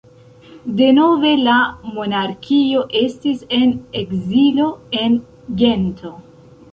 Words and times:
Denove 0.77 1.33
la 1.47 1.57
monarkio 1.97 2.81
estis 3.01 3.43
en 3.57 3.73
ekzilo, 3.99 4.71
en 5.03 5.19
Gento. 5.61 6.15